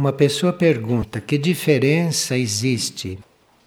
[0.00, 3.18] Uma pessoa pergunta que diferença existe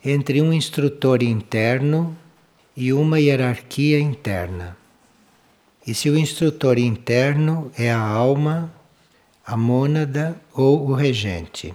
[0.04, 2.18] entre um instrutor interno
[2.76, 4.76] e uma hierarquia interna.
[5.86, 8.74] E se o instrutor interno é a alma,
[9.46, 11.72] a mônada ou o regente,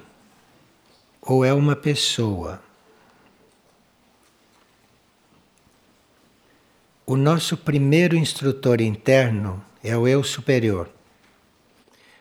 [1.23, 2.61] ou é uma pessoa.
[7.07, 10.98] O nosso primeiro instrutor interno é o eu superior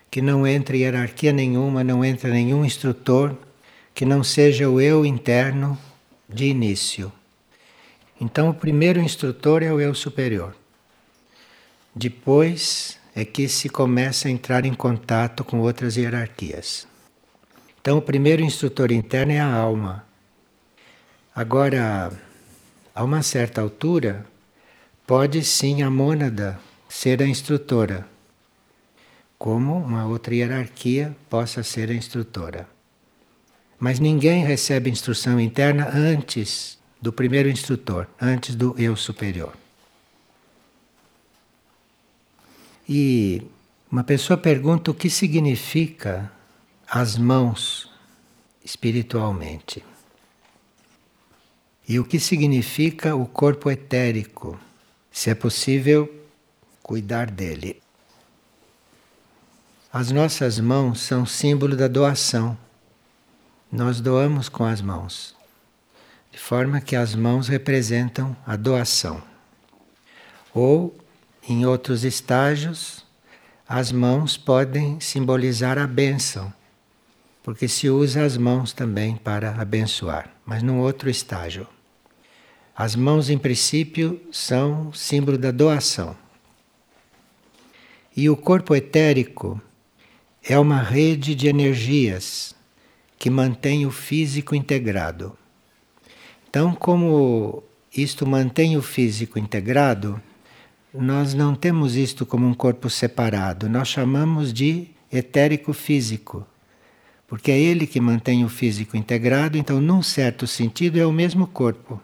[0.10, 3.36] que não entre hierarquia nenhuma, não entra nenhum instrutor
[3.94, 5.78] que não seja o eu interno
[6.30, 7.12] de início.
[8.20, 10.56] Então, o primeiro instrutor é o eu superior.
[11.96, 16.88] Depois é que se começa a entrar em contato com outras hierarquias.
[17.82, 20.06] Então, o primeiro instrutor interno é a alma.
[21.36, 22.12] Agora,
[22.94, 24.26] a uma certa altura,
[25.06, 28.06] pode sim a mônada ser a instrutora
[29.38, 32.68] como uma outra hierarquia possa ser a instrutora.
[33.80, 39.54] Mas ninguém recebe instrução interna antes do primeiro instrutor, antes do eu superior.
[42.90, 43.44] E
[43.92, 46.32] uma pessoa pergunta o que significa
[46.90, 47.92] as mãos
[48.64, 49.84] espiritualmente.
[51.88, 54.60] E o que significa o corpo etérico,
[55.12, 56.14] se é possível
[56.82, 57.82] cuidar dele.
[59.92, 62.58] As nossas mãos são símbolo da doação.
[63.72, 65.34] Nós doamos com as mãos,
[66.30, 69.24] de forma que as mãos representam a doação.
[70.54, 70.94] Ou,
[71.48, 73.06] em outros estágios,
[73.68, 76.54] as mãos podem simbolizar a bênção,
[77.42, 81.66] porque se usa as mãos também para abençoar, mas num outro estágio.
[82.76, 86.14] As mãos, em princípio, são símbolo da doação.
[88.16, 89.62] E o corpo etérico
[90.50, 92.56] é uma rede de energias
[93.20, 95.38] que mantém o físico integrado.
[96.50, 97.62] Então, como
[97.94, 100.22] isto mantém o físico integrado,
[100.94, 106.48] nós não temos isto como um corpo separado, nós chamamos de etérico físico,
[107.28, 111.46] porque é ele que mantém o físico integrado, então, num certo sentido, é o mesmo
[111.46, 112.02] corpo.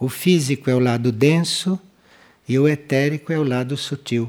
[0.00, 1.78] O físico é o lado denso
[2.48, 4.28] e o etérico é o lado sutil.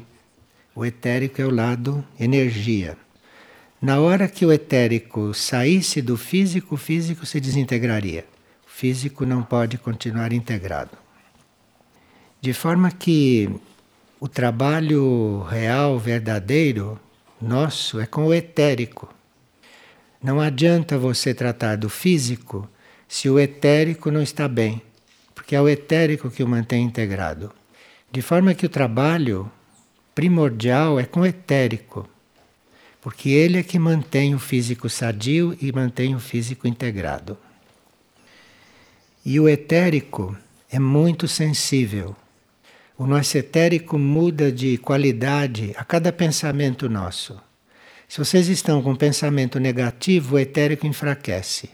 [0.76, 2.96] O etérico é o lado energia.
[3.82, 8.26] Na hora que o etérico saísse do físico, o físico se desintegraria.
[8.68, 10.98] O físico não pode continuar integrado.
[12.42, 13.50] De forma que
[14.20, 17.00] o trabalho real, verdadeiro,
[17.42, 19.14] nosso, é com o etérico.
[20.22, 22.70] Não adianta você tratar do físico
[23.08, 24.82] se o etérico não está bem,
[25.34, 27.50] porque é o etérico que o mantém integrado.
[28.12, 29.50] De forma que o trabalho
[30.14, 32.06] primordial é com o etérico
[33.02, 37.38] porque ele é que mantém o físico sadio e mantém o físico integrado.
[39.26, 40.36] E o etérico
[40.70, 42.16] é muito sensível.
[42.98, 47.40] O nosso etérico muda de qualidade a cada pensamento nosso.
[48.08, 51.70] Se vocês estão com pensamento negativo, o etérico enfraquece.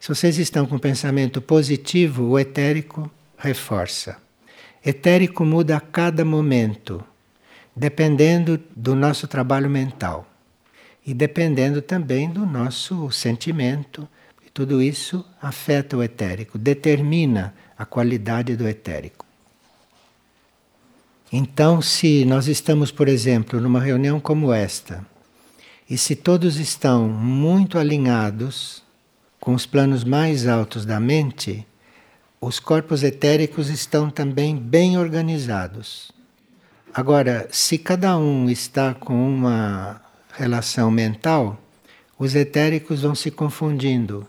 [0.00, 4.16] Se vocês estão com pensamento positivo, o etérico reforça.
[4.84, 7.04] Etérico muda a cada momento,
[7.76, 10.27] dependendo do nosso trabalho mental
[11.08, 14.06] e dependendo também do nosso sentimento.
[14.46, 19.24] E tudo isso afeta o etérico, determina a qualidade do etérico.
[21.32, 25.02] Então, se nós estamos, por exemplo, numa reunião como esta,
[25.88, 28.82] e se todos estão muito alinhados
[29.40, 31.66] com os planos mais altos da mente,
[32.38, 36.12] os corpos etéricos estão também bem organizados.
[36.92, 40.02] Agora, se cada um está com uma
[40.38, 41.60] relação mental,
[42.16, 44.26] os etéricos vão se confundindo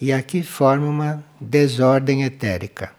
[0.00, 2.92] e aqui forma uma desordem etérica.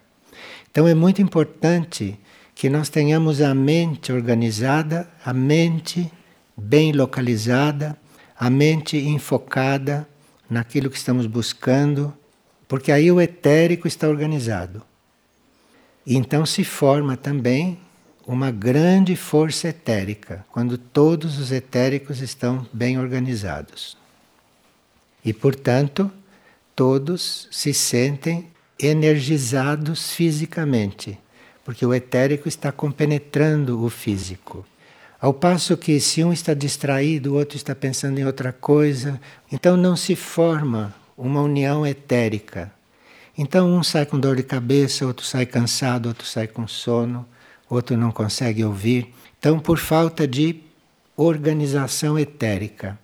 [0.69, 2.19] Então é muito importante
[2.53, 6.11] que nós tenhamos a mente organizada, a mente
[6.55, 7.97] bem localizada,
[8.37, 10.07] a mente enfocada
[10.49, 12.13] naquilo que estamos buscando,
[12.67, 14.83] porque aí o etérico está organizado.
[16.05, 17.79] Então se forma também
[18.29, 23.97] uma grande força etérica, quando todos os etéricos estão bem organizados.
[25.25, 26.11] E, portanto,
[26.75, 28.47] todos se sentem
[28.79, 31.17] energizados fisicamente,
[31.65, 34.63] porque o etérico está compenetrando o físico.
[35.19, 39.19] Ao passo que, se um está distraído, o outro está pensando em outra coisa,
[39.51, 42.71] então não se forma uma união etérica.
[43.35, 47.25] Então, um sai com dor de cabeça, outro sai cansado, outro sai com sono
[47.69, 49.13] outro não consegue ouvir.
[49.37, 50.61] Então, por falta de
[51.15, 52.97] organização etérica.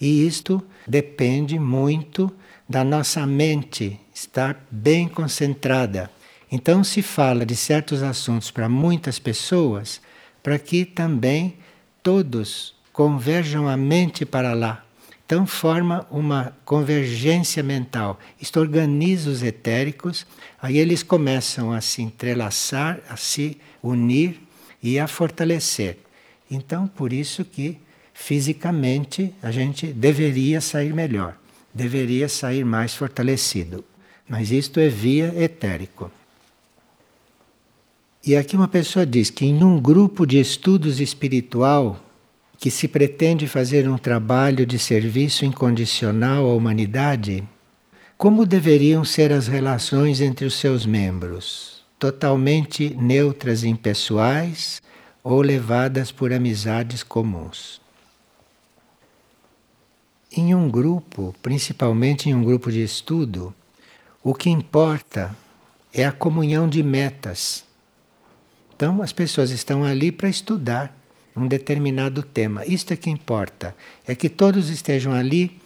[0.00, 2.30] E isto depende muito
[2.68, 6.10] da nossa mente estar bem concentrada.
[6.50, 10.00] Então se fala de certos assuntos para muitas pessoas,
[10.42, 11.56] para que também
[12.02, 14.84] todos converjam a mente para lá.
[15.24, 18.18] Então forma uma convergência mental.
[18.40, 20.24] Isto organiza os etéricos,
[20.62, 24.40] aí eles começam a se entrelaçar, a se unir
[24.82, 25.98] e a fortalecer.
[26.50, 27.78] Então por isso que
[28.12, 31.36] fisicamente a gente deveria sair melhor,
[31.72, 33.84] deveria sair mais fortalecido.
[34.28, 36.10] Mas isto é via etérico.
[38.26, 42.02] E aqui uma pessoa diz que em um grupo de estudos espiritual
[42.58, 47.44] que se pretende fazer um trabalho de serviço incondicional à humanidade,
[48.16, 51.75] como deveriam ser as relações entre os seus membros?
[51.98, 54.82] Totalmente neutras e impessoais
[55.22, 57.80] ou levadas por amizades comuns?
[60.30, 63.54] Em um grupo, principalmente em um grupo de estudo,
[64.22, 65.34] o que importa
[65.92, 67.66] é a comunhão de metas
[68.76, 70.94] então, as pessoas estão ali para estudar
[71.34, 72.62] um determinado tema.
[72.66, 73.74] Isto é que importa.
[74.06, 75.58] É que todos estejam ali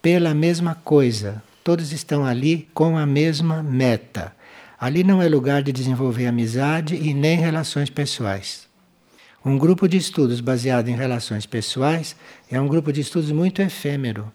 [0.00, 1.42] pela mesma coisa.
[1.64, 4.32] Todos estão ali com a mesma meta.
[4.82, 8.66] Ali não é lugar de desenvolver amizade e nem relações pessoais.
[9.44, 12.16] Um grupo de estudos baseado em relações pessoais
[12.50, 14.32] é um grupo de estudos muito efêmero,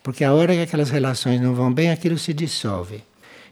[0.00, 3.02] porque a hora que aquelas relações não vão bem, aquilo se dissolve.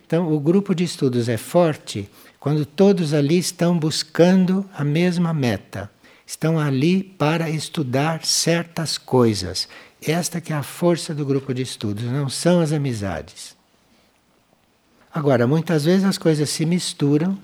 [0.06, 2.08] Então, o grupo de estudos é forte
[2.38, 5.90] quando todos ali estão buscando a mesma meta,
[6.24, 9.68] estão ali para estudar certas coisas.
[10.00, 13.55] Esta que é a força do grupo de estudos, não são as amizades.
[15.16, 17.38] Agora, muitas vezes as coisas se misturam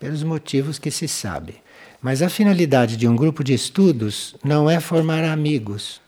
[0.00, 1.54] pelos motivos que se sabe.
[2.00, 6.00] Mas a finalidade de um grupo de estudos não é formar amigos.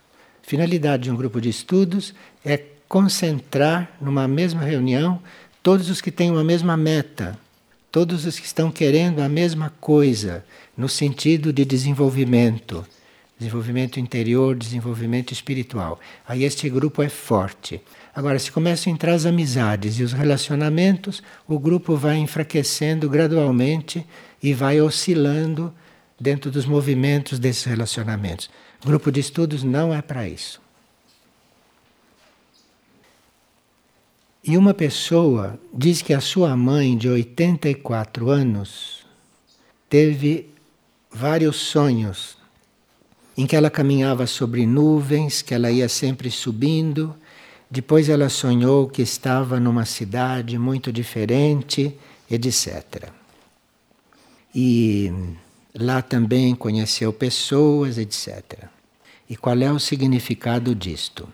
[0.44, 2.12] A finalidade de um grupo de estudos
[2.44, 5.22] é concentrar numa mesma reunião
[5.62, 7.38] todos os que têm uma mesma meta,
[7.93, 10.44] todos os que estão querendo a mesma coisa,
[10.76, 12.84] no sentido de desenvolvimento,
[13.38, 16.00] desenvolvimento interior, desenvolvimento espiritual.
[16.26, 17.81] Aí este grupo é forte.
[18.14, 24.06] Agora, se começam a entrar as amizades e os relacionamentos, o grupo vai enfraquecendo gradualmente
[24.43, 25.75] e vai oscilando
[26.20, 28.49] dentro dos movimentos desses relacionamentos.
[28.84, 30.62] Grupo de estudos não é para isso.
[34.46, 39.05] E uma pessoa diz que a sua mãe, de 84 anos,
[39.88, 40.50] teve
[41.11, 42.37] vários sonhos
[43.37, 47.16] em que ela caminhava sobre nuvens, que ela ia sempre subindo.
[47.75, 51.93] Depois ela sonhou que estava numa cidade muito diferente,
[52.31, 53.11] etc.
[54.55, 55.12] E
[55.75, 58.69] lá também conheceu pessoas, etc.
[59.29, 61.29] E qual é o significado disto?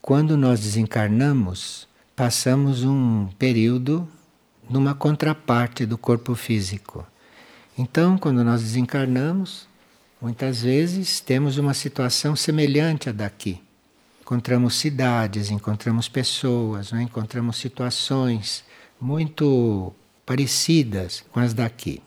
[0.00, 1.86] Quando nós desencarnamos,
[2.16, 4.08] passamos um período
[4.70, 7.06] numa contraparte do corpo físico.
[7.76, 9.68] Então, quando nós desencarnamos,
[10.18, 13.60] muitas vezes temos uma situação semelhante à daqui.
[14.24, 17.02] Encontramos cidades, encontramos pessoas, né?
[17.02, 18.64] encontramos situações
[18.98, 19.92] muito
[20.24, 22.00] parecidas com as daqui.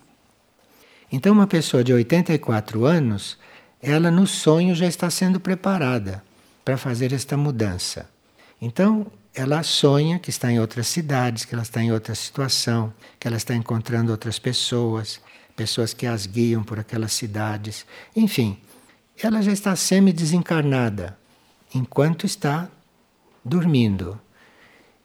[1.12, 3.38] Então, uma pessoa de 84 anos,
[3.80, 6.20] ela no sonho já está sendo preparada
[6.64, 8.10] para fazer esta mudança.
[8.60, 13.28] Então, ela sonha que está em outras cidades, que ela está em outra situação, que
[13.28, 15.20] ela está encontrando outras pessoas,
[15.54, 17.86] pessoas que as guiam por aquelas cidades.
[18.16, 18.58] Enfim,
[19.22, 21.16] ela já está semi-desencarnada
[21.74, 22.68] enquanto está
[23.44, 24.20] dormindo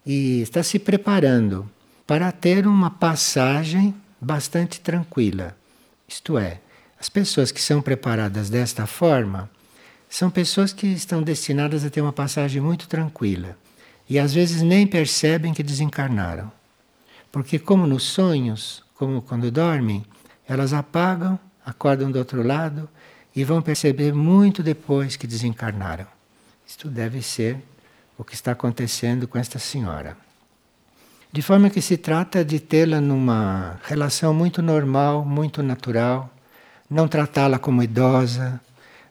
[0.05, 1.69] e está se preparando
[2.05, 5.55] para ter uma passagem bastante tranquila.
[6.07, 6.59] Isto é,
[6.99, 9.49] as pessoas que são preparadas desta forma
[10.09, 13.57] são pessoas que estão destinadas a ter uma passagem muito tranquila
[14.09, 16.51] e às vezes nem percebem que desencarnaram.
[17.31, 20.05] Porque, como nos sonhos, como quando dormem,
[20.47, 22.87] elas apagam, acordam do outro lado
[23.35, 26.05] e vão perceber muito depois que desencarnaram.
[26.73, 27.57] Isto deve ser
[28.17, 30.17] o que está acontecendo com esta senhora.
[31.31, 36.33] De forma que se trata de tê-la numa relação muito normal, muito natural,
[36.89, 38.59] não tratá-la como idosa,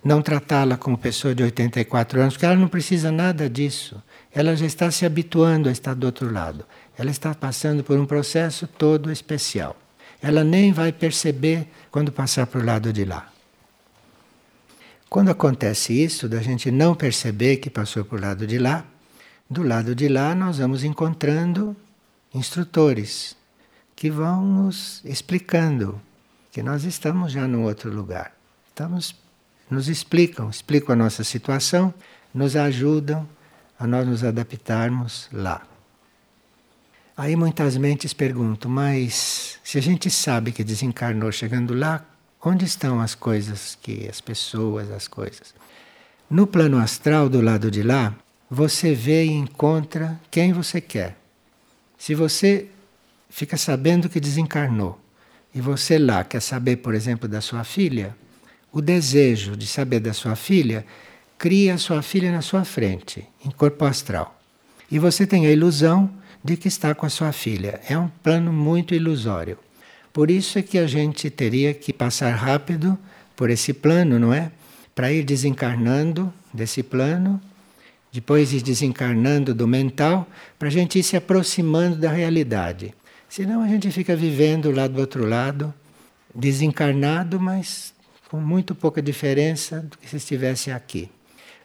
[0.03, 4.03] não tratá-la como pessoa de 84 anos, porque ela não precisa nada disso.
[4.35, 6.67] Ela já está se habituando a estar do outro lado.
[6.99, 9.77] Ela está passando por um processo todo especial.
[10.21, 13.32] Ela nem vai perceber quando passar para o lado de lá.
[15.13, 18.83] Quando acontece isso, da gente não perceber que passou o lado de lá,
[19.49, 21.77] do lado de lá nós vamos encontrando
[22.33, 23.37] instrutores
[23.95, 26.01] que vão nos explicando
[26.51, 28.33] que nós estamos já num outro lugar.
[28.69, 29.15] Estamos
[29.71, 31.93] nos explicam, explicam a nossa situação,
[32.33, 33.29] nos ajudam
[33.79, 35.61] a nós nos adaptarmos lá.
[37.15, 42.03] Aí muitas mentes perguntam, mas se a gente sabe que desencarnou chegando lá,
[42.45, 45.55] onde estão as coisas que as pessoas, as coisas?
[46.29, 48.15] No plano astral do lado de lá,
[48.51, 51.17] você vê e encontra quem você quer.
[51.97, 52.69] Se você
[53.31, 54.99] fica sabendo que desencarnou
[55.55, 58.17] e você lá quer saber, por exemplo, da sua filha,
[58.73, 60.85] o desejo de saber da sua filha
[61.39, 64.39] cria a sua filha na sua frente, em corpo astral.
[64.91, 66.11] E você tem a ilusão
[66.43, 67.81] de que está com a sua filha.
[67.89, 69.59] É um plano muito ilusório.
[70.13, 72.99] Por isso é que a gente teria que passar rápido
[73.35, 74.53] por esse plano, não é?
[74.95, 77.41] Para ir desencarnando desse plano,
[78.13, 80.29] depois ir desencarnando do mental,
[80.59, 82.95] para a gente ir se aproximando da realidade.
[83.27, 85.73] Senão a gente fica vivendo lá do outro lado,
[86.35, 87.95] desencarnado, mas
[88.29, 91.11] com muito pouca diferença do que se estivesse aqui.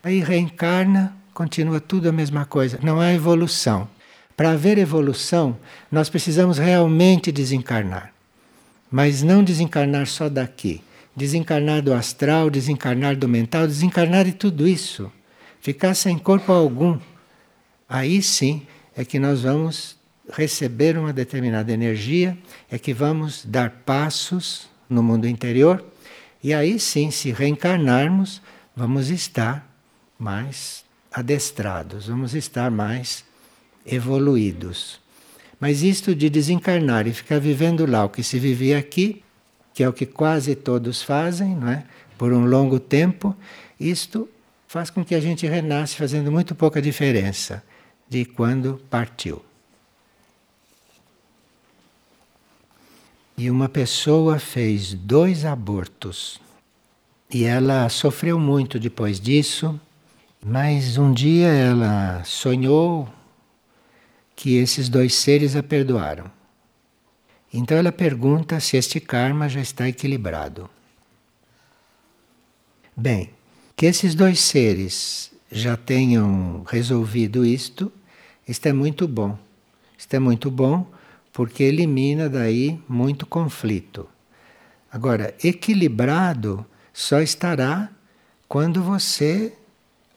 [0.02, 3.90] Aí reencarna, continua tudo a mesma coisa, não há evolução.
[4.38, 5.58] Para haver evolução,
[5.92, 8.14] nós precisamos realmente desencarnar.
[8.90, 10.82] Mas não desencarnar só daqui.
[11.16, 15.12] Desencarnar do astral, desencarnar do mental, desencarnar de tudo isso.
[15.60, 17.00] Ficar sem corpo algum.
[17.90, 18.66] Aí sim
[18.96, 19.98] é que nós vamos
[20.32, 22.38] receber uma determinada energia,
[22.70, 25.84] é que vamos dar passos no mundo interior.
[26.44, 28.42] E aí sim, se reencarnarmos,
[28.76, 29.68] vamos estar
[30.20, 33.24] mais adestrados, vamos estar mais
[33.86, 35.00] evoluídos.
[35.60, 39.24] Mas isto de desencarnar e ficar vivendo lá o que se vivia aqui,
[39.74, 41.84] que é o que quase todos fazem, não é?
[42.18, 43.36] por um longo tempo,
[43.80, 44.28] isto
[44.68, 47.64] faz com que a gente renasce fazendo muito pouca diferença
[48.10, 49.42] de quando partiu.
[53.38, 56.42] E uma pessoa fez dois abortos.
[57.32, 59.80] E ela sofreu muito depois disso,
[60.44, 63.08] mas um dia ela sonhou
[64.38, 66.30] que esses dois seres a perdoaram.
[67.52, 70.70] Então ela pergunta se este karma já está equilibrado.
[72.96, 73.32] Bem,
[73.76, 77.92] que esses dois seres já tenham resolvido isto,
[78.48, 79.36] isto é muito bom.
[79.98, 80.86] Isto é muito bom
[81.34, 84.08] porque elimina daí muito conflito.
[84.92, 86.64] Agora, equilibrado
[86.94, 87.90] só estará
[88.48, 89.54] quando você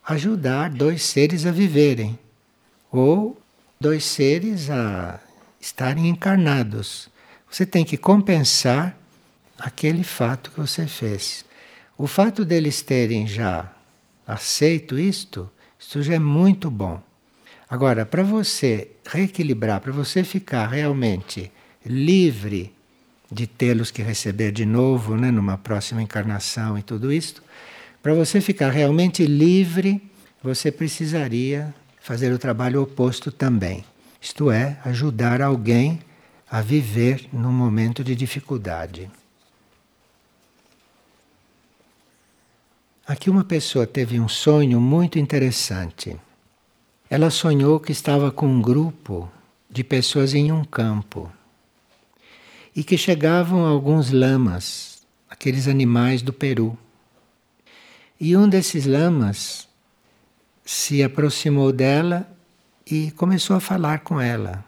[0.06, 2.18] ajudar dois seres a viverem
[2.92, 3.40] ou
[3.82, 5.18] dois seres a
[5.58, 7.08] estarem encarnados.
[7.50, 8.94] Você tem que compensar
[9.58, 11.46] aquele fato que você fez.
[11.96, 13.72] O fato deles terem já
[14.26, 17.02] aceito isto, isso já é muito bom.
[17.70, 21.50] Agora, para você reequilibrar, para você ficar realmente
[21.82, 22.74] livre
[23.32, 27.42] de tê-los que receber de novo, né, numa próxima encarnação e tudo isso,
[28.02, 30.02] para você ficar realmente livre,
[30.42, 33.84] você precisaria fazer o trabalho oposto também.
[34.20, 36.00] Isto é, ajudar alguém
[36.50, 39.10] a viver num momento de dificuldade.
[43.06, 46.16] Aqui uma pessoa teve um sonho muito interessante.
[47.08, 49.30] Ela sonhou que estava com um grupo
[49.68, 51.30] de pessoas em um campo
[52.74, 56.78] e que chegavam alguns lamas, aqueles animais do Peru.
[58.20, 59.68] E um desses lamas
[60.72, 62.30] se aproximou dela
[62.86, 64.64] e começou a falar com ela,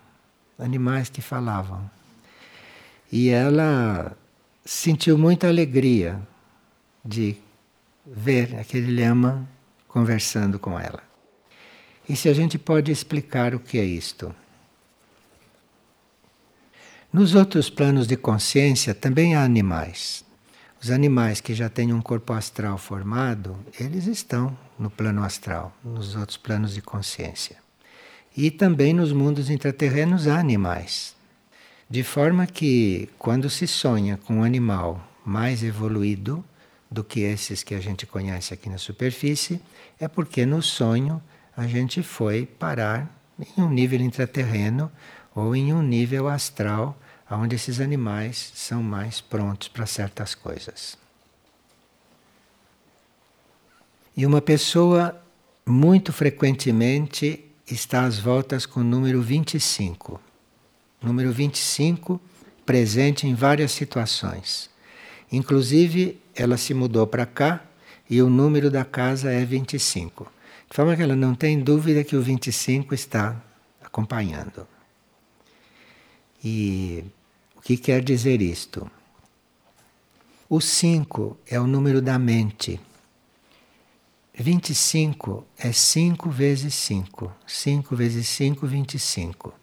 [0.59, 1.89] animais que falavam.
[3.13, 4.17] E ela
[4.65, 6.21] sentiu muita alegria
[7.05, 7.37] de
[8.05, 9.49] ver aquele lama
[9.87, 11.05] conversando com ela.
[12.09, 14.35] E se a gente pode explicar o que é isto?
[17.13, 20.25] Nos outros planos de consciência também há animais.
[20.83, 26.17] Os animais que já têm um corpo astral formado, eles estão no plano astral, nos
[26.17, 27.57] outros planos de consciência.
[28.37, 31.15] E também nos mundos intraterrenos há animais.
[31.89, 36.45] De forma que, quando se sonha com um animal mais evoluído
[36.91, 39.61] do que esses que a gente conhece aqui na superfície,
[40.01, 41.23] é porque no sonho
[41.57, 43.09] a gente foi parar
[43.39, 44.91] em um nível intraterreno
[45.33, 46.99] ou em um nível astral
[47.37, 50.97] onde esses animais são mais prontos para certas coisas.
[54.17, 55.21] E uma pessoa
[55.65, 60.21] muito frequentemente está às voltas com o número 25.
[61.01, 62.21] Número 25
[62.67, 64.71] presente em várias situações.
[65.31, 67.65] Inclusive, ela se mudou para cá
[68.09, 70.31] e o número da casa é 25.
[70.69, 73.37] De forma que ela não tem dúvida que o 25 está
[73.83, 74.67] acompanhando.
[76.45, 77.05] E
[77.63, 78.91] o que quer dizer isto?
[80.49, 82.81] O 5 é o número da mente.
[84.35, 87.33] 25 é 5 vezes 5.
[87.47, 89.55] 5 vezes 5, 25.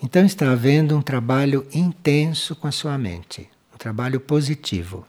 [0.00, 5.04] Então está havendo um trabalho intenso com a sua mente, um trabalho positivo.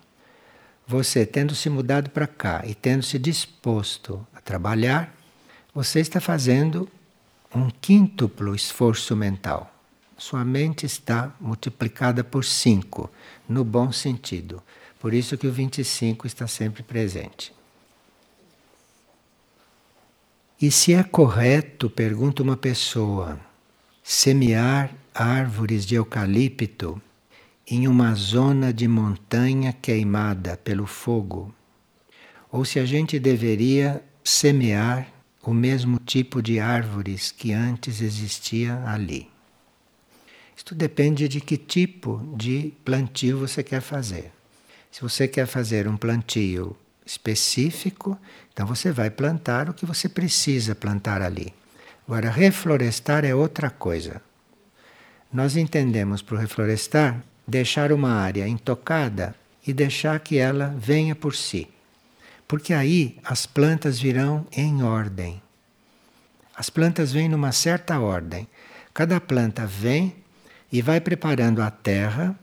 [0.87, 5.15] Você tendo se mudado para cá e tendo se disposto a trabalhar,
[5.71, 6.89] você está fazendo
[7.53, 9.78] um quíntuplo esforço mental.
[10.19, 13.09] Sua mente está multiplicada por 5,
[13.47, 14.61] no bom sentido.
[14.99, 17.53] Por isso que o 25 está sempre presente.
[20.61, 23.39] E se é correto, pergunta uma pessoa,
[24.03, 27.01] semear árvores de eucalipto
[27.65, 31.55] em uma zona de montanha queimada pelo fogo?
[32.51, 35.07] Ou se a gente deveria semear
[35.41, 39.29] o mesmo tipo de árvores que antes existia ali?
[40.59, 44.29] Isto depende de que tipo de plantio você quer fazer.
[44.91, 46.75] Se você quer fazer um plantio
[47.05, 48.19] específico,
[48.51, 51.53] então você vai plantar o que você precisa plantar ali.
[52.05, 54.21] Agora, reflorestar é outra coisa.
[55.31, 59.33] Nós entendemos por reflorestar deixar uma área intocada
[59.65, 61.69] e deixar que ela venha por si.
[62.45, 65.41] Porque aí as plantas virão em ordem.
[66.53, 68.45] As plantas vêm numa certa ordem.
[68.93, 70.18] Cada planta vem
[70.71, 72.37] e vai preparando a terra,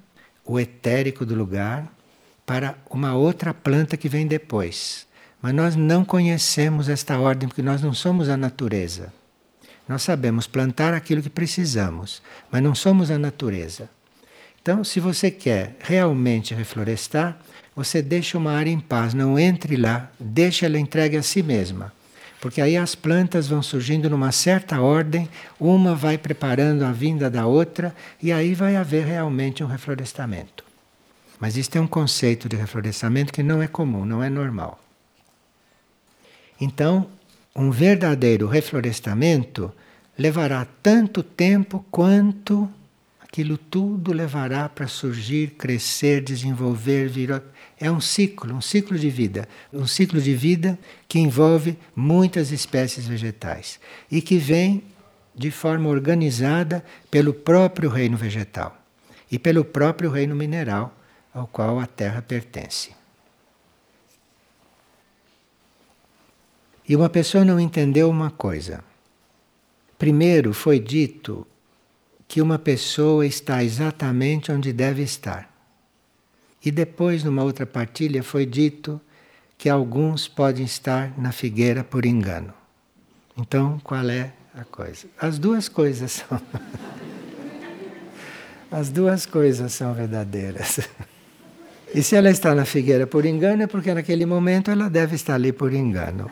[0.45, 1.87] o etérico do lugar,
[2.45, 5.06] para uma outra planta que vem depois.
[5.42, 9.12] Mas nós não conhecemos esta ordem porque nós não somos a natureza.
[9.88, 13.88] Nós sabemos plantar aquilo que precisamos, mas não somos a natureza.
[14.61, 17.38] Então, se você quer realmente reflorestar,
[17.75, 21.92] você deixa uma área em paz, não entre lá, deixa ela entregue a si mesma.
[22.47, 27.45] Porque aí as plantas vão surgindo numa certa ordem, uma vai preparando a vinda da
[27.45, 30.62] outra, e aí vai haver realmente um reflorestamento.
[31.41, 34.79] Mas isto é um conceito de reflorestamento que não é comum, não é normal.
[36.61, 37.09] Então,
[37.52, 39.73] um verdadeiro reflorestamento
[40.17, 42.71] levará tanto tempo quanto
[43.19, 47.43] aquilo tudo levará para surgir, crescer, desenvolver, vir.
[47.78, 49.49] É um ciclo, um ciclo de vida.
[49.73, 53.78] Um ciclo de vida que envolve muitas espécies vegetais
[54.10, 54.82] e que vem
[55.34, 58.76] de forma organizada pelo próprio reino vegetal
[59.30, 60.97] e pelo próprio reino mineral
[61.34, 62.95] ao qual a Terra pertence.
[66.89, 68.82] E uma pessoa não entendeu uma coisa.
[69.99, 71.47] Primeiro foi dito
[72.28, 75.55] que uma pessoa está exatamente onde deve estar.
[76.67, 79.00] E depois, numa outra partilha, foi dito
[79.57, 82.52] que alguns podem estar na figueira por engano.
[83.39, 85.07] Então, qual é a coisa?
[85.17, 86.41] As duas coisas são.
[88.69, 90.81] As duas coisas são verdadeiras.
[91.95, 95.37] E se ela está na figueira por engano, é porque naquele momento ela deve estar
[95.37, 96.29] ali por engano.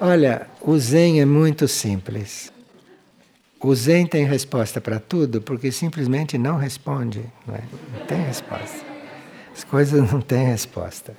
[0.00, 2.51] Olha, o Zen é muito simples.
[3.62, 7.24] O Zen tem resposta para tudo porque simplesmente não responde.
[7.46, 7.62] Não, é?
[7.96, 8.84] não tem resposta.
[9.54, 11.16] As coisas não têm resposta.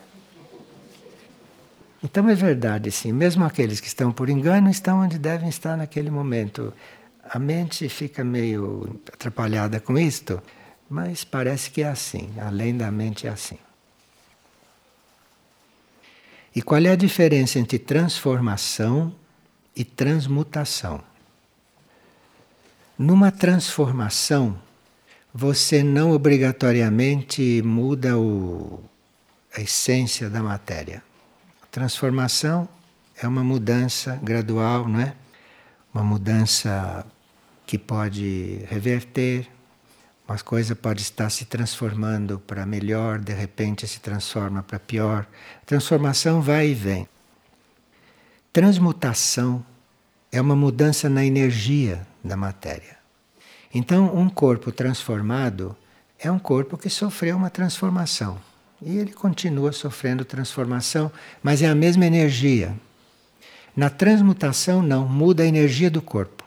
[2.03, 3.13] Então é verdade, sim.
[3.13, 6.73] Mesmo aqueles que estão por engano estão onde devem estar naquele momento.
[7.29, 10.41] A mente fica meio atrapalhada com isto
[10.93, 13.57] mas parece que é assim, além da mente é assim.
[16.55, 19.15] E qual é a diferença entre transformação
[19.75, 21.03] e transmutação?
[23.05, 24.57] Numa transformação,
[25.33, 28.81] você não obrigatoriamente muda o,
[29.53, 31.03] a essência da matéria.
[31.61, 32.65] A transformação
[33.21, 35.13] é uma mudança gradual, não é?
[35.93, 37.05] Uma mudança
[37.65, 39.49] que pode reverter,
[40.25, 45.27] uma coisa pode estar se transformando para melhor, de repente se transforma para pior.
[45.65, 47.05] Transformação vai e vem.
[48.53, 49.61] Transmutação
[50.31, 52.97] é uma mudança na energia da matéria.
[53.73, 55.75] Então, um corpo transformado
[56.19, 58.39] é um corpo que sofreu uma transformação.
[58.81, 62.75] E ele continua sofrendo transformação, mas é a mesma energia.
[63.75, 66.43] Na transmutação, não, muda a energia do corpo.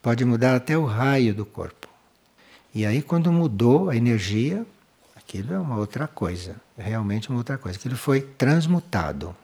[0.00, 1.88] Pode mudar até o raio do corpo.
[2.74, 4.66] E aí, quando mudou a energia,
[5.14, 7.78] aquilo é uma outra coisa, realmente uma outra coisa.
[7.78, 9.34] Aquilo foi transmutado.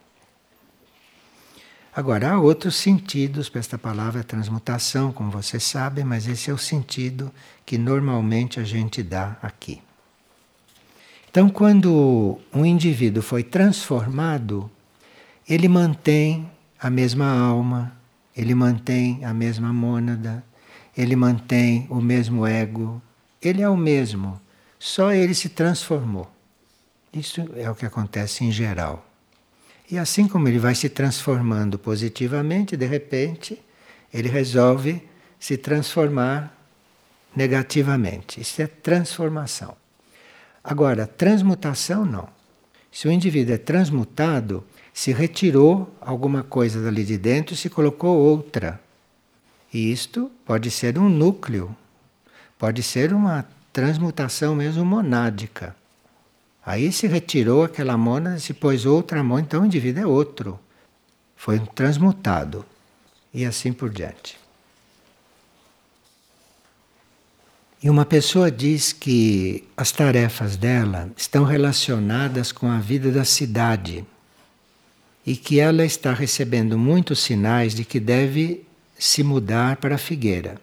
[1.95, 6.59] Agora, há outros sentidos para esta palavra transmutação, como vocês sabem, mas esse é o
[6.59, 7.33] sentido
[7.67, 9.83] que normalmente a gente dá aqui.
[11.29, 14.71] Então, quando um indivíduo foi transformado,
[15.49, 16.49] ele mantém
[16.79, 17.93] a mesma alma,
[18.37, 20.45] ele mantém a mesma mônada,
[20.97, 23.03] ele mantém o mesmo ego,
[23.43, 24.41] ele é o mesmo,
[24.79, 26.31] só ele se transformou.
[27.13, 29.10] Isso é o que acontece em geral.
[29.91, 33.61] E assim como ele vai se transformando positivamente, de repente,
[34.15, 35.03] ele resolve
[35.39, 36.57] se transformar
[37.35, 38.41] negativamente.
[38.41, 39.77] Isso é transformação.
[40.63, 42.29] Agora, transmutação não.
[42.93, 48.17] Se o indivíduo é transmutado, se retirou alguma coisa dali de dentro e se colocou
[48.17, 48.81] outra.
[49.73, 51.75] E isto pode ser um núcleo,
[52.59, 55.75] pode ser uma transmutação mesmo monádica.
[56.71, 60.57] Aí se retirou aquela mônada, se pôs outra mão, então o indivíduo é outro.
[61.35, 62.65] Foi transmutado.
[63.35, 64.39] E assim por diante.
[67.83, 74.05] E uma pessoa diz que as tarefas dela estão relacionadas com a vida da cidade
[75.27, 78.65] e que ela está recebendo muitos sinais de que deve
[78.97, 80.61] se mudar para a Figueira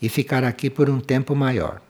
[0.00, 1.82] e ficar aqui por um tempo maior.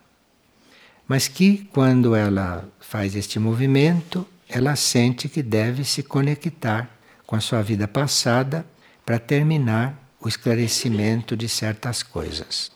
[1.10, 6.88] Mas que quando ela faz este movimento, ela sente que deve se conectar
[7.26, 8.64] com a sua vida passada
[9.04, 12.70] para terminar o esclarecimento de certas coisas.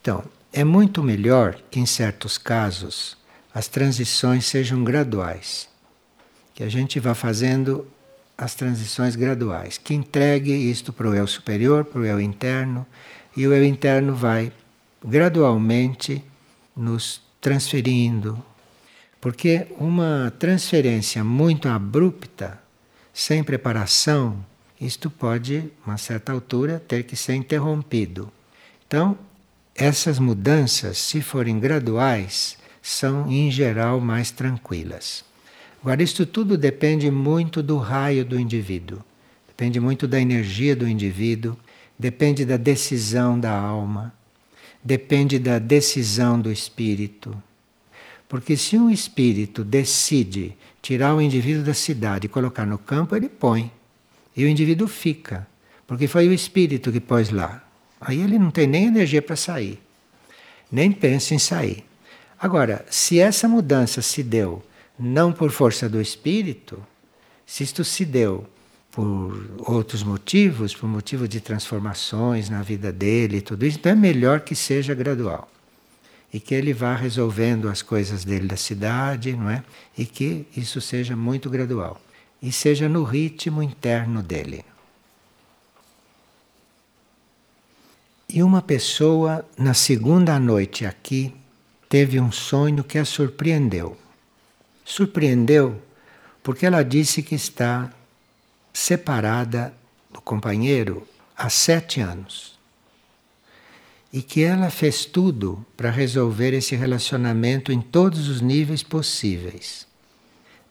[0.00, 3.16] Então, é muito melhor que em certos casos
[3.54, 5.68] as transições sejam graduais.
[6.56, 7.86] Que a gente vá fazendo
[8.36, 12.84] as transições graduais, que entregue isto para o eu superior, para o eu interno,
[13.36, 14.52] e o eu interno vai
[15.04, 16.20] gradualmente
[16.76, 18.42] nos transferindo.
[19.20, 22.60] Porque uma transferência muito abrupta,
[23.12, 24.44] sem preparação,
[24.80, 28.30] isto pode, a certa altura, ter que ser interrompido.
[28.86, 29.16] Então,
[29.74, 35.24] essas mudanças, se forem graduais, são em geral mais tranquilas.
[35.80, 39.02] Agora, isto tudo depende muito do raio do indivíduo,
[39.46, 41.56] depende muito da energia do indivíduo,
[41.98, 44.12] depende da decisão da alma,
[44.84, 47.34] depende da decisão do espírito.
[48.28, 53.28] Porque se um espírito decide tirar o indivíduo da cidade e colocar no campo, ele
[53.28, 53.72] põe.
[54.36, 55.46] E o indivíduo fica,
[55.86, 57.64] porque foi o espírito que pôs lá.
[58.00, 59.80] Aí ele não tem nem energia para sair,
[60.70, 61.84] nem pensa em sair.
[62.38, 64.62] Agora, se essa mudança se deu
[64.98, 66.84] não por força do espírito,
[67.46, 68.46] se isto se deu
[68.94, 73.94] por outros motivos, por motivo de transformações na vida dele e tudo isso, então é
[73.96, 75.50] melhor que seja gradual.
[76.32, 79.64] E que ele vá resolvendo as coisas dele da cidade, não é?
[79.98, 82.00] E que isso seja muito gradual.
[82.40, 84.64] E seja no ritmo interno dele.
[88.28, 91.34] E uma pessoa, na segunda noite aqui,
[91.88, 93.96] teve um sonho que a surpreendeu.
[94.84, 95.82] Surpreendeu
[96.44, 97.90] porque ela disse que está
[98.74, 99.72] separada
[100.12, 101.06] do companheiro
[101.36, 102.58] há sete anos.
[104.12, 109.86] E que ela fez tudo para resolver esse relacionamento em todos os níveis possíveis.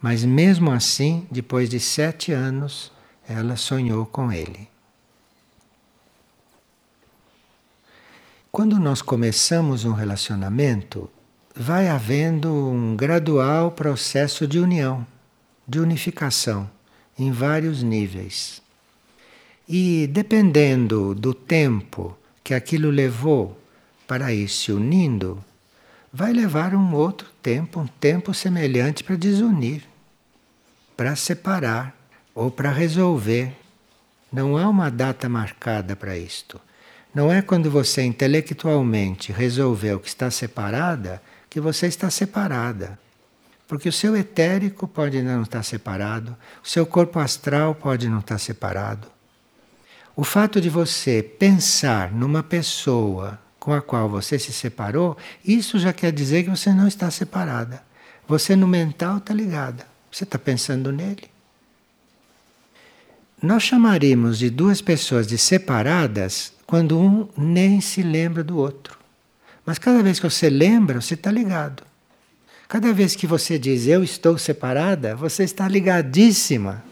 [0.01, 2.91] Mas mesmo assim, depois de sete anos,
[3.27, 4.67] ela sonhou com ele.
[8.51, 11.09] Quando nós começamos um relacionamento,
[11.55, 15.07] vai havendo um gradual processo de união,
[15.67, 16.69] de unificação,
[17.17, 18.61] em vários níveis.
[19.67, 23.57] E dependendo do tempo que aquilo levou
[24.07, 25.43] para ir se unindo,
[26.11, 29.83] vai levar um outro tempo, um tempo semelhante para desunir,
[30.95, 31.95] para separar
[32.35, 33.53] ou para resolver.
[34.31, 36.59] Não há uma data marcada para isto.
[37.13, 41.21] Não é quando você intelectualmente resolveu que está separada
[41.53, 42.97] que você está separada.
[43.67, 48.37] Porque o seu etérico pode não estar separado, o seu corpo astral pode não estar
[48.37, 49.07] separado.
[50.15, 55.91] O fato de você pensar numa pessoa com a qual você se separou, isso já
[55.91, 57.81] quer dizer que você não está separada.
[58.27, 59.87] Você no mental está ligada.
[60.11, 61.31] Você está pensando nele.
[63.41, 68.97] Nós chamaríamos de duas pessoas de separadas quando um nem se lembra do outro.
[69.65, 71.83] Mas cada vez que você lembra, você está ligado.
[72.67, 76.83] Cada vez que você diz eu estou separada, você está ligadíssima.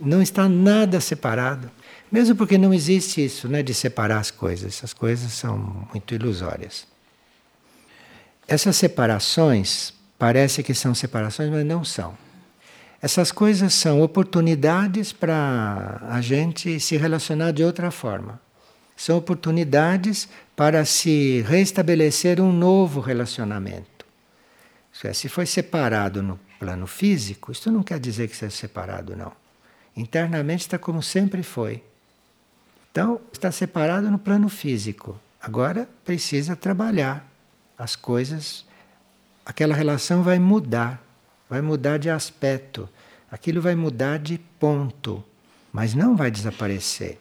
[0.00, 1.70] Não está nada separado.
[2.10, 4.74] Mesmo porque não existe isso, né, de separar as coisas.
[4.74, 6.86] Essas coisas são muito ilusórias.
[8.48, 12.16] Essas separações parece que são separações, mas não são.
[13.00, 18.40] Essas coisas são oportunidades para a gente se relacionar de outra forma.
[18.96, 23.89] São oportunidades para se restabelecer um novo relacionamento.
[25.04, 29.32] É, se foi separado no plano físico, isso não quer dizer que seja separado, não.
[29.96, 31.82] Internamente está como sempre foi.
[32.90, 35.18] Então, está separado no plano físico.
[35.40, 37.26] Agora precisa trabalhar
[37.78, 38.66] as coisas.
[39.46, 41.02] Aquela relação vai mudar
[41.50, 42.88] vai mudar de aspecto,
[43.30, 45.22] Aquilo vai mudar de ponto,
[45.72, 47.16] mas não vai desaparecer.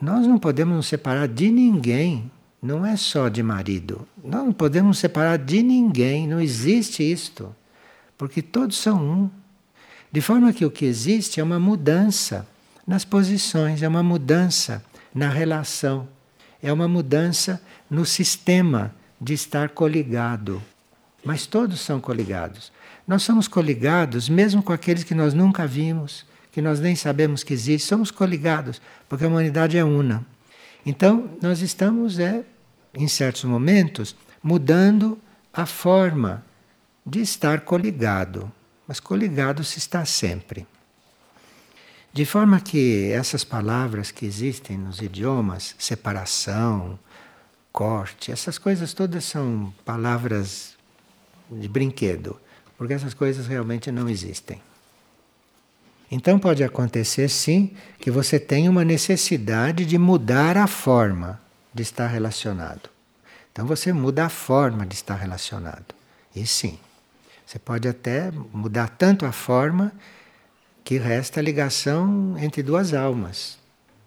[0.00, 2.30] Nós não podemos nos separar de ninguém,
[2.62, 4.06] não é só de marido.
[4.22, 7.54] Nós não podemos separar de ninguém, não existe isto,
[8.16, 9.30] porque todos são um.
[10.12, 12.46] De forma que o que existe é uma mudança
[12.86, 16.08] nas posições, é uma mudança na relação,
[16.62, 20.62] é uma mudança no sistema de estar coligado.
[21.24, 22.72] Mas todos são coligados.
[23.06, 27.54] Nós somos coligados mesmo com aqueles que nós nunca vimos, que nós nem sabemos que
[27.54, 30.24] existem, somos coligados, porque a humanidade é una.
[30.84, 32.44] Então, nós estamos, é,
[32.94, 35.18] em certos momentos, mudando
[35.52, 36.44] a forma
[37.04, 38.50] de estar coligado.
[38.86, 40.66] Mas coligado se está sempre.
[42.12, 46.98] De forma que essas palavras que existem nos idiomas, separação,
[47.72, 50.76] corte, essas coisas todas são palavras
[51.50, 52.38] de brinquedo,
[52.76, 54.60] porque essas coisas realmente não existem.
[56.10, 61.40] Então pode acontecer sim que você tenha uma necessidade de mudar a forma
[61.72, 62.90] de estar relacionado.
[63.52, 65.94] Então você muda a forma de estar relacionado.
[66.34, 66.78] E sim,
[67.44, 69.92] você pode até mudar tanto a forma
[70.84, 73.58] que resta a ligação entre duas almas.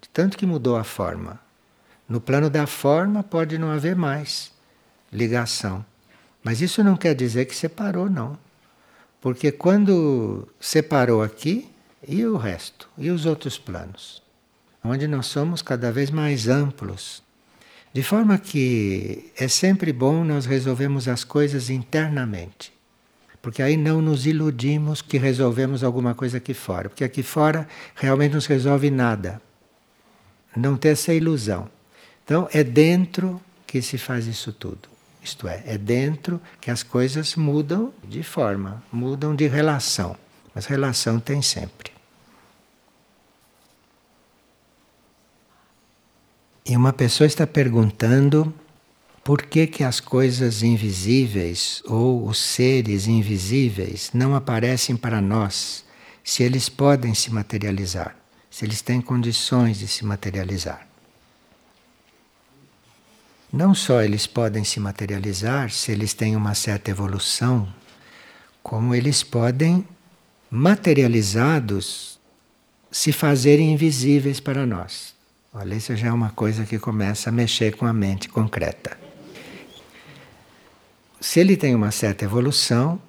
[0.01, 1.39] De tanto que mudou a forma.
[2.07, 4.51] No plano da forma pode não haver mais
[5.11, 5.85] ligação.
[6.43, 8.37] Mas isso não quer dizer que separou, não.
[9.19, 11.71] Porque quando separou aqui,
[12.07, 12.87] e o resto?
[12.97, 14.21] E os outros planos?
[14.83, 17.23] Onde nós somos cada vez mais amplos.
[17.95, 22.73] De forma que é sempre bom nós resolvermos as coisas internamente.
[23.41, 26.89] Porque aí não nos iludimos que resolvemos alguma coisa aqui fora.
[26.89, 29.41] Porque aqui fora realmente não se resolve nada.
[30.57, 31.69] Não ter essa ilusão.
[32.25, 34.89] Então é dentro que se faz isso tudo.
[35.23, 40.17] Isto é, é dentro que as coisas mudam de forma, mudam de relação.
[40.53, 41.94] Mas relação tem sempre.
[46.67, 48.51] E uma pessoa está perguntando
[49.23, 55.85] por que, que as coisas invisíveis ou os seres invisíveis não aparecem para nós,
[56.23, 58.17] se eles podem se materializar,
[58.49, 60.87] se eles têm condições de se materializar.
[63.53, 67.71] Não só eles podem se materializar se eles têm uma certa evolução,
[68.63, 69.87] como eles podem,
[70.49, 72.19] materializados,
[72.91, 75.14] se fazerem invisíveis para nós.
[75.57, 78.97] Olha, isso já é uma coisa que começa a mexer com a mente concreta.
[81.21, 83.01] Se ele tem uma certa evolução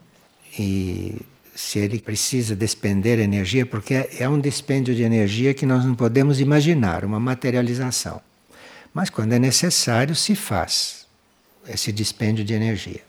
[0.56, 1.20] e
[1.56, 6.38] se ele precisa despender energia, porque é um dispêndio de energia que nós não podemos
[6.38, 8.20] imaginar, uma materialização.
[8.94, 11.04] Mas quando é necessário, se faz
[11.66, 13.02] esse dispêndio de energia.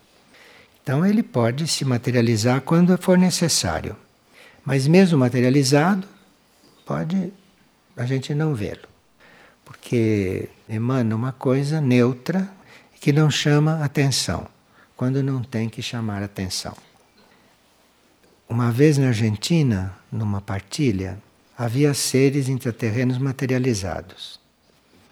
[0.81, 3.95] Então ele pode se materializar quando for necessário.
[4.65, 6.07] Mas mesmo materializado,
[6.87, 7.31] pode
[7.95, 8.96] a gente não vê-lo
[9.67, 12.49] porque emana uma coisa neutra
[13.01, 14.47] que não chama atenção,
[14.95, 16.73] quando não tem que chamar atenção.
[18.47, 21.17] Uma vez na Argentina, numa partilha,
[21.57, 24.39] havia seres intraterrenos materializados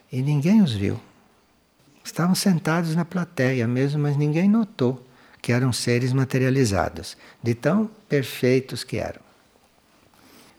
[0.09, 0.97] e ninguém os viu.
[2.01, 5.05] Estavam sentados na plateia mesmo, mas ninguém notou
[5.41, 9.21] que eram seres materializados, de tão perfeitos que eram.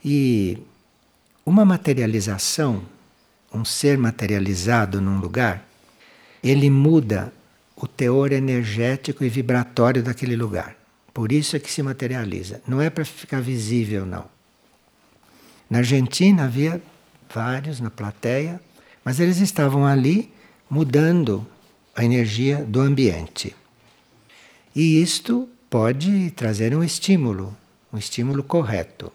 [0.04, 0.59] E
[1.46, 2.82] uma materialização
[3.52, 5.66] um ser materializado num lugar,
[6.42, 7.32] ele muda
[7.74, 10.76] o teor energético e vibratório daquele lugar.
[11.12, 12.62] Por isso é que se materializa.
[12.66, 14.24] Não é para ficar visível, não.
[15.68, 16.80] Na Argentina havia
[17.32, 18.61] vários na plateia,
[19.04, 20.32] mas eles estavam ali
[20.70, 21.46] mudando
[21.94, 23.54] a energia do ambiente.
[24.74, 27.56] E isto pode trazer um estímulo,
[27.92, 29.12] um estímulo correto.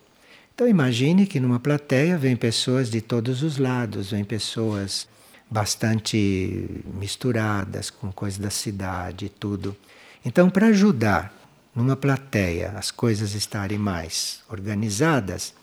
[0.54, 5.08] Então imagine que numa plateia vem pessoas de todos os lados, vem pessoas
[5.52, 9.76] bastante misturadas com coisas da cidade e tudo.
[10.24, 11.34] Então, para ajudar
[11.76, 15.54] numa plateia as coisas estarem mais organizadas,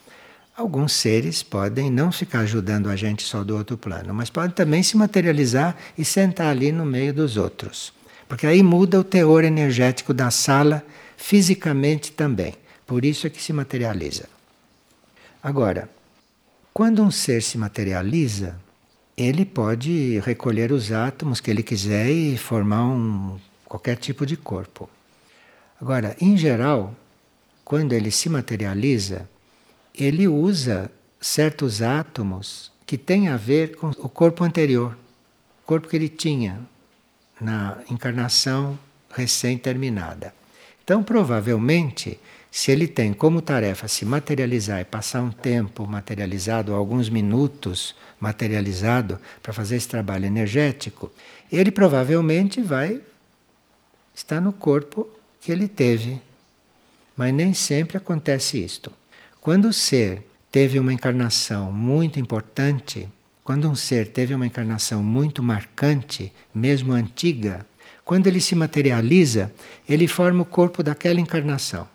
[0.55, 4.83] alguns seres podem não ficar ajudando a gente só do outro plano, mas podem também
[4.83, 7.92] se materializar e sentar ali no meio dos outros.
[8.29, 10.85] Porque aí muda o teor energético da sala
[11.16, 12.55] fisicamente também.
[12.87, 14.38] Por isso é que se materializa.
[15.42, 15.88] Agora,
[16.74, 18.59] quando um ser se materializa,
[19.16, 24.88] ele pode recolher os átomos que ele quiser e formar um, qualquer tipo de corpo.
[25.81, 26.94] Agora, em geral,
[27.64, 29.29] quando ele se materializa,
[29.94, 34.96] ele usa certos átomos que têm a ver com o corpo anterior,
[35.62, 36.61] o corpo que ele tinha
[37.40, 38.79] na encarnação
[39.11, 40.35] recém-terminada.
[40.83, 42.18] Então, provavelmente,
[42.50, 49.18] Se ele tem como tarefa se materializar e passar um tempo materializado, alguns minutos materializado,
[49.42, 51.12] para fazer esse trabalho energético,
[51.52, 53.00] ele provavelmente vai
[54.14, 55.08] estar no corpo
[55.40, 56.20] que ele teve.
[57.16, 58.92] Mas nem sempre acontece isto.
[59.40, 63.08] Quando o ser teve uma encarnação muito importante,
[63.44, 67.66] quando um ser teve uma encarnação muito marcante, mesmo antiga,
[68.04, 69.52] quando ele se materializa,
[69.88, 71.88] ele forma o corpo daquela encarnação,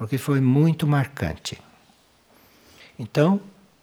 [0.00, 1.60] porque foi muito marcante.
[2.98, 3.38] Então,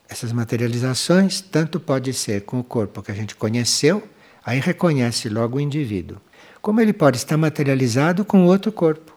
[0.09, 4.01] essas materializações tanto pode ser com o corpo que a gente conheceu,
[4.43, 6.17] aí reconhece logo o indivíduo,
[6.59, 9.15] como ele pode estar materializado com outro corpo.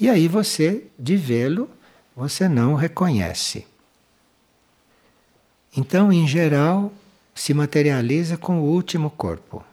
[0.00, 1.70] E aí você, de vê-lo,
[2.16, 3.64] você não reconhece.
[5.76, 6.92] Então, em geral,
[7.32, 9.64] se materializa com o último corpo,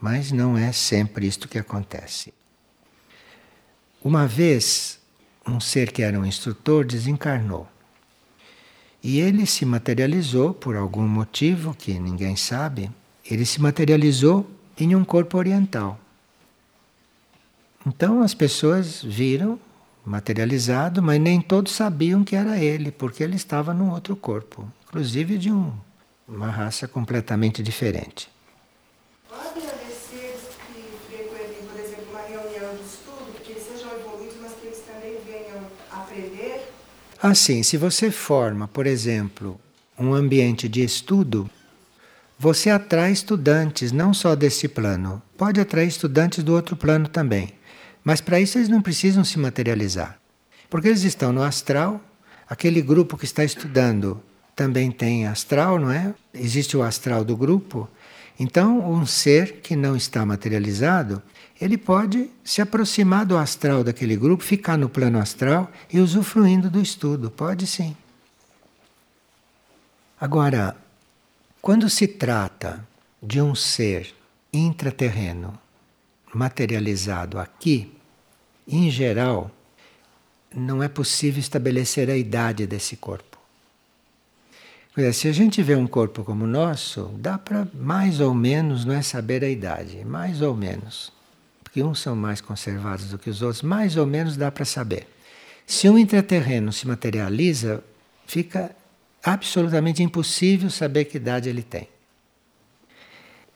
[0.00, 2.32] mas não é sempre isto que acontece.
[4.00, 4.97] Uma vez,
[5.48, 7.66] um ser que era um instrutor desencarnou.
[9.02, 12.90] E ele se materializou por algum motivo que ninguém sabe,
[13.24, 15.98] ele se materializou em um corpo oriental.
[17.86, 19.58] Então as pessoas viram
[20.04, 25.38] materializado, mas nem todos sabiam que era ele, porque ele estava num outro corpo, inclusive
[25.38, 25.72] de um,
[26.26, 28.28] uma raça completamente diferente.
[29.28, 34.36] Podem haver seres que frequentem, por exemplo, uma reunião de estudo, que eles sejam evoluídos,
[34.40, 36.72] mas que eles também venham aprender?
[37.20, 39.60] Assim, se você forma, por exemplo,
[39.98, 41.50] um ambiente de estudo,
[42.38, 47.54] você atrai estudantes não só desse plano, pode atrair estudantes do outro plano também.
[48.04, 50.16] Mas para isso eles não precisam se materializar.
[50.70, 52.00] Porque eles estão no astral,
[52.48, 54.22] aquele grupo que está estudando
[54.54, 56.14] também tem astral, não é?
[56.32, 57.88] Existe o astral do grupo.
[58.38, 61.20] Então, um ser que não está materializado,
[61.60, 66.80] ele pode se aproximar do astral daquele grupo, ficar no plano astral e usufruindo do
[66.80, 67.30] estudo.
[67.30, 67.96] Pode sim.
[70.20, 70.76] Agora,
[71.60, 72.86] quando se trata
[73.22, 74.14] de um ser
[74.52, 75.58] intraterreno
[76.32, 77.92] materializado aqui,
[78.66, 79.50] em geral,
[80.54, 83.38] não é possível estabelecer a idade desse corpo.
[85.12, 88.94] se a gente vê um corpo como o nosso, dá para mais ou menos não
[88.94, 91.17] é saber a idade, mais ou menos.
[91.68, 95.06] Porque uns são mais conservados do que os outros, mais ou menos dá para saber.
[95.66, 97.84] Se um intraterreno se materializa,
[98.26, 98.74] fica
[99.22, 101.86] absolutamente impossível saber que idade ele tem.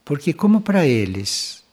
[0.04, 1.64] Porque como para eles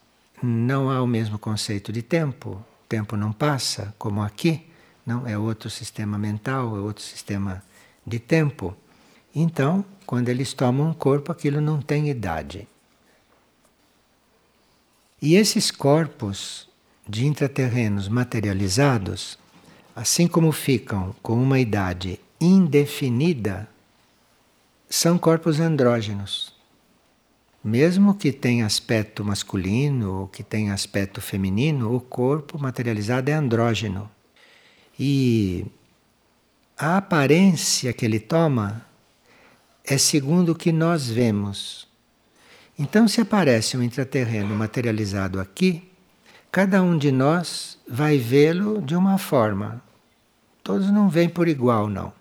[0.41, 4.65] não há o mesmo conceito de tempo, tempo não passa, como aqui,
[5.05, 7.61] não é outro sistema mental, é outro sistema
[8.07, 8.73] de tempo.
[9.35, 12.65] Então, quando eles tomam um corpo, aquilo não tem idade.
[15.21, 16.69] E esses corpos
[17.07, 19.37] de intraterrenos materializados,
[19.93, 23.67] assim como ficam com uma idade indefinida,
[24.89, 26.53] são corpos andrógenos.
[27.61, 34.09] Mesmo que tenha aspecto masculino ou que tenha aspecto feminino, o corpo materializado é andrógeno.
[34.97, 35.65] E
[36.77, 38.85] a aparência que ele toma
[39.83, 41.88] é segundo o que nós vemos.
[42.79, 45.91] Então, se aparece um intraterreno materializado aqui,
[46.51, 49.83] cada um de nós vai vê-lo de uma forma.
[50.63, 52.11] Todos não vêm por igual, não.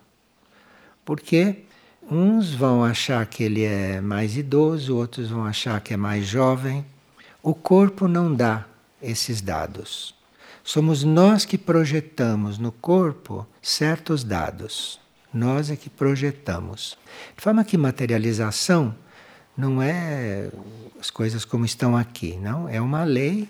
[1.05, 1.65] Porque
[2.11, 6.83] Uns vão achar que ele é mais idoso, outros vão achar que é mais jovem.
[7.43, 8.65] O corpo não dá
[9.03, 10.15] esses dados.
[10.65, 14.99] Somos nós que projetamos no corpo certos dados.
[15.35, 16.97] Nós é que projetamos.
[17.37, 18.95] De forma que materialização
[19.59, 20.49] não é
[21.01, 22.69] as coisas como estão aqui, não.
[22.69, 23.49] É uma lei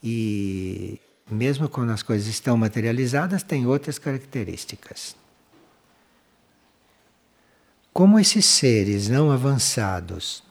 [0.00, 5.16] e mesmo quando as coisas estão materializadas, tem outras características.
[7.92, 10.44] Como esses seres não avançados,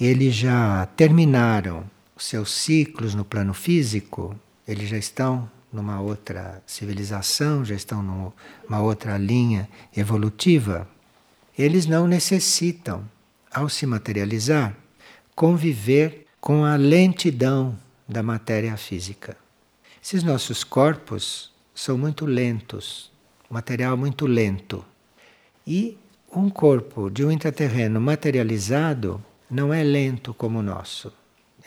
[0.00, 1.84] eles já terminaram
[2.16, 8.80] os seus ciclos no plano físico, eles já estão numa outra civilização, já estão numa
[8.80, 10.88] outra linha evolutiva,
[11.58, 13.04] eles não necessitam,
[13.52, 14.74] ao se materializar,
[15.34, 17.78] conviver com a lentidão
[18.08, 19.36] da matéria física.
[20.02, 23.10] Esses nossos corpos são muito lentos,
[23.50, 24.84] material muito lento.
[25.66, 25.98] E
[26.34, 31.12] um corpo de um intraterreno materializado não é lento como o nosso.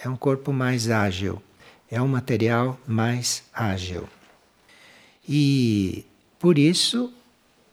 [0.04, 1.42] É um corpo mais ágil,
[1.90, 4.08] é um material mais ágil.
[5.28, 6.06] E
[6.40, 7.14] por isso,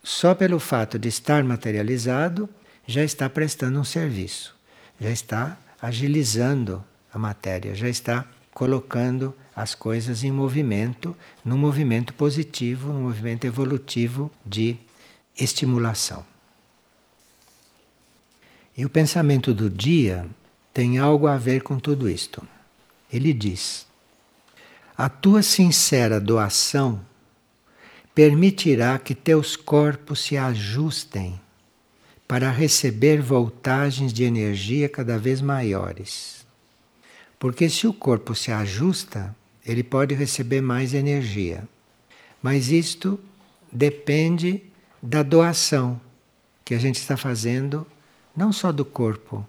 [0.02, 2.48] só pelo fato de estar materializado,
[2.88, 4.56] já está prestando um serviço,
[4.98, 6.82] já está agilizando
[7.12, 11.14] a matéria, já está colocando as coisas em movimento,
[11.44, 14.78] num movimento positivo, num movimento evolutivo de
[15.38, 16.24] estimulação.
[18.74, 20.26] E o pensamento do dia
[20.72, 22.42] tem algo a ver com tudo isto.
[23.12, 23.86] Ele diz:
[24.96, 27.04] A tua sincera doação
[28.14, 31.38] permitirá que teus corpos se ajustem
[32.28, 36.46] para receber voltagens de energia cada vez maiores.
[37.38, 41.66] Porque se o corpo se ajusta, ele pode receber mais energia.
[42.42, 43.18] Mas isto
[43.72, 44.62] depende
[45.02, 45.98] da doação
[46.64, 47.86] que a gente está fazendo,
[48.36, 49.46] não só do corpo.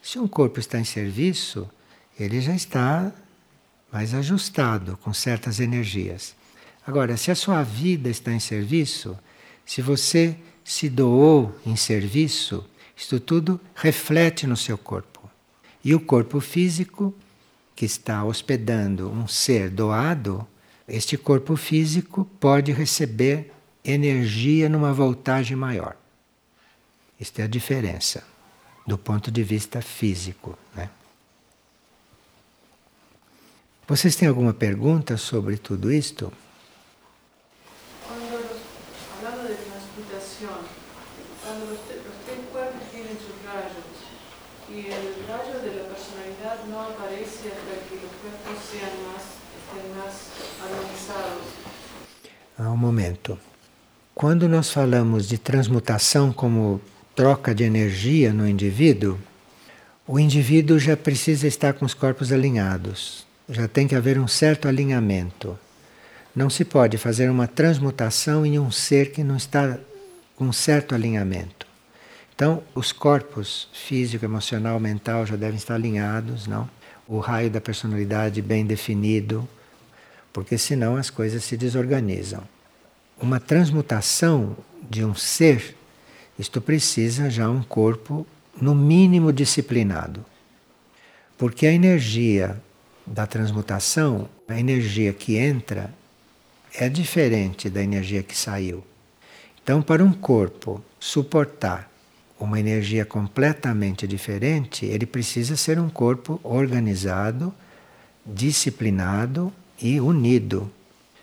[0.00, 1.68] Se um corpo está em serviço,
[2.18, 3.12] ele já está
[3.92, 6.34] mais ajustado com certas energias.
[6.86, 9.18] Agora, se a sua vida está em serviço,
[9.66, 12.64] se você se doou em serviço,
[12.96, 15.30] isto tudo reflete no seu corpo.
[15.84, 17.14] E o corpo físico,
[17.74, 20.46] que está hospedando um ser doado,
[20.86, 23.52] este corpo físico pode receber
[23.84, 25.96] energia numa voltagem maior.
[27.20, 28.24] Esta é a diferença
[28.86, 30.58] do ponto de vista físico.
[30.74, 30.90] Né?
[33.86, 36.32] Vocês têm alguma pergunta sobre tudo isto?
[52.58, 53.38] Há um momento.
[54.14, 56.80] Quando nós falamos de transmutação como
[57.14, 59.18] troca de energia no indivíduo,
[60.06, 64.68] o indivíduo já precisa estar com os corpos alinhados, já tem que haver um certo
[64.68, 65.58] alinhamento.
[66.34, 69.78] Não se pode fazer uma transmutação em um ser que não está
[70.36, 71.66] com um certo alinhamento.
[72.34, 76.68] Então, os corpos físico, emocional, mental já devem estar alinhados, não?
[77.06, 79.48] O raio da personalidade bem definido,
[80.32, 82.42] porque senão as coisas se desorganizam.
[83.20, 84.56] Uma transmutação
[84.90, 85.76] de um ser
[86.38, 88.26] isto precisa já um corpo,
[88.60, 90.24] no mínimo, disciplinado.
[91.36, 92.60] Porque a energia
[93.06, 95.92] da transmutação, a energia que entra,
[96.74, 98.82] é diferente da energia que saiu.
[99.62, 101.88] Então, para um corpo suportar
[102.38, 107.54] uma energia completamente diferente, ele precisa ser um corpo organizado,
[108.26, 110.70] disciplinado e unido.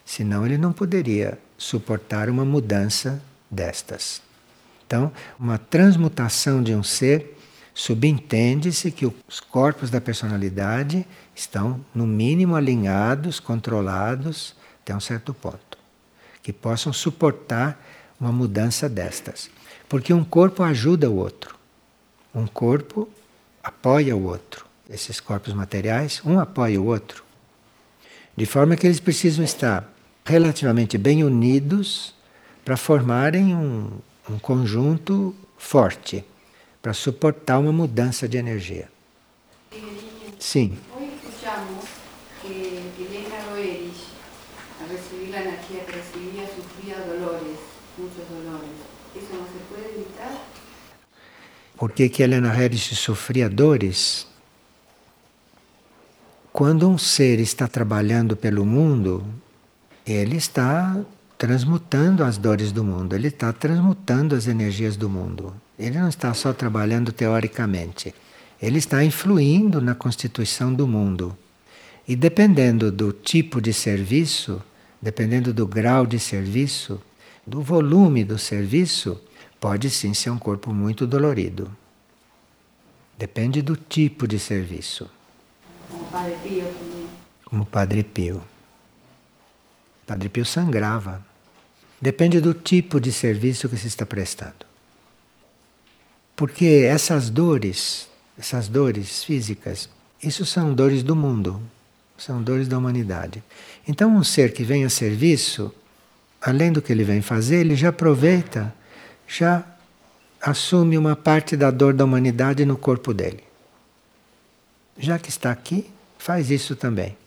[0.05, 3.21] Senão, ele não poderia suportar uma mudança
[3.51, 4.21] destas.
[4.87, 7.37] Então, uma transmutação de um ser
[7.73, 15.77] subentende-se que os corpos da personalidade estão, no mínimo, alinhados, controlados até um certo ponto,
[16.41, 17.79] que possam suportar
[18.19, 19.49] uma mudança destas.
[19.87, 21.55] Porque um corpo ajuda o outro,
[22.33, 23.09] um corpo
[23.63, 24.65] apoia o outro.
[24.89, 27.23] Esses corpos materiais, um apoia o outro.
[28.35, 29.91] De forma que eles precisam estar
[30.25, 32.13] relativamente bem unidos
[32.65, 33.91] para formarem um,
[34.29, 36.23] um conjunto forte
[36.81, 38.89] para suportar uma mudança de energia.
[40.39, 40.77] Sim.
[40.95, 41.09] Hoy
[47.99, 48.69] muchos dolores.
[49.15, 50.31] ¿Eso no se puede evitar?
[51.77, 54.27] Por que, Helena Herrich sofria dores?
[56.51, 59.23] Quando um ser está trabalhando pelo mundo,
[60.05, 60.97] ele está
[61.37, 65.53] transmutando as dores do mundo, ele está transmutando as energias do mundo.
[65.77, 68.13] Ele não está só trabalhando teoricamente,
[68.61, 71.37] ele está influindo na constituição do mundo.
[72.05, 74.61] E dependendo do tipo de serviço,
[75.01, 76.99] dependendo do grau de serviço,
[77.45, 79.21] do volume do serviço,
[79.59, 81.75] pode sim ser um corpo muito dolorido.
[83.17, 85.09] Depende do tipo de serviço.
[85.89, 86.73] Como Padre Pio.
[87.45, 88.43] Como Padre Pio.
[90.05, 91.29] Padre Pio sangrava
[92.01, 94.65] Depende do tipo de serviço que se está prestando.
[96.35, 99.89] Porque essas dores, essas dores físicas,
[100.23, 101.61] isso são dores do mundo,
[102.17, 103.43] são dores da humanidade.
[103.85, 105.73] Então, um ser que vem a serviço,
[106.41, 108.73] além do que ele vem fazer, ele já aproveita,
[109.27, 109.63] já
[110.41, 113.43] assume uma parte da dor da humanidade no corpo dele.
[114.97, 117.17] Já que está aqui, faz isso também.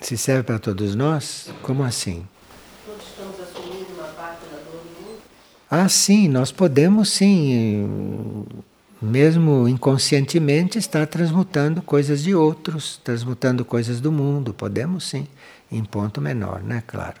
[0.00, 1.48] Se serve para todos nós?
[1.62, 2.24] Como assim?
[2.84, 5.20] Todos estamos assumindo uma parte da dor do mundo?
[5.70, 8.46] Ah, sim, nós podemos sim,
[9.02, 14.54] mesmo inconscientemente, estar transmutando coisas de outros, transmutando coisas do mundo.
[14.54, 15.26] Podemos sim,
[15.70, 16.82] em ponto menor, né?
[16.86, 17.20] Claro.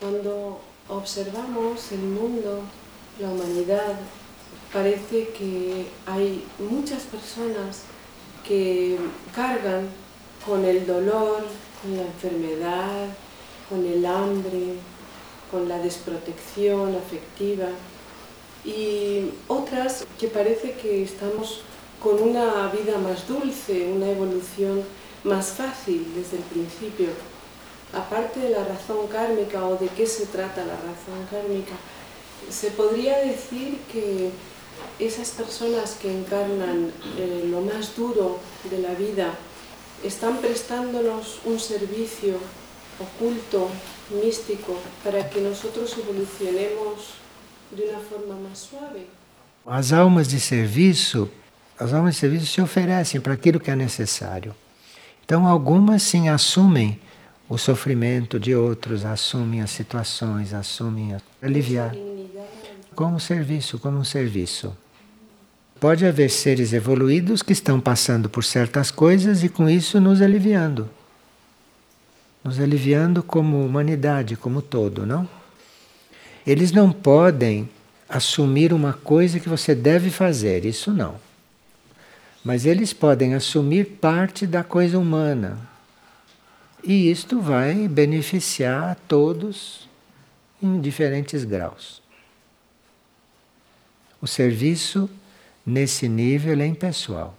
[0.00, 0.58] Quando
[0.88, 2.64] observamos o mundo,
[3.20, 3.98] a humanidade,
[4.72, 6.16] parece que há
[6.58, 7.82] muitas pessoas
[8.44, 8.98] que
[9.34, 9.88] cargan
[10.46, 11.44] con el dolor,
[11.82, 13.08] con la enfermedad,
[13.68, 14.76] con el hambre,
[15.50, 17.68] con la desprotección afectiva
[18.64, 21.62] y otras que parece que estamos
[22.02, 24.82] con una vida más dulce, una evolución
[25.24, 27.08] más fácil desde el principio.
[27.92, 31.74] Aparte de la razón kármica o de qué se trata la razón kármica,
[32.50, 34.30] se podría decir que
[34.98, 38.38] esas personas que encarnan eh, lo más duro
[38.70, 39.34] de la vida
[40.04, 42.36] están prestándonos un servicio
[43.00, 43.68] oculto,
[44.22, 47.14] místico, para que nosotros evolucionemos
[47.70, 49.06] de uma forma mais suave.
[49.66, 51.28] As almas de serviço,
[51.78, 54.54] as almas de serviço se oferecem para aquilo que é necessário.
[55.28, 56.98] Então algumas sim assumem
[57.50, 61.94] o sofrimento de outros, assumem as situações, assumem a aliviar
[62.94, 64.74] como serviço, como um serviço.
[65.78, 70.88] Pode haver seres evoluídos que estão passando por certas coisas e com isso nos aliviando.
[72.42, 75.28] Nos aliviando como humanidade, como todo, não?
[76.46, 77.68] Eles não podem
[78.08, 81.27] assumir uma coisa que você deve fazer, isso não.
[82.48, 85.58] Mas eles podem assumir parte da coisa humana.
[86.82, 89.86] E isto vai beneficiar a todos
[90.62, 92.00] em diferentes graus.
[94.18, 95.10] O serviço
[95.66, 97.36] nesse nível é impessoal.